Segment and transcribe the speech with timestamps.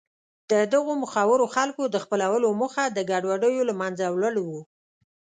[0.51, 4.49] د دغو مخورو خلکو د خپلولو موخه د ګډوډیو له منځه وړل و.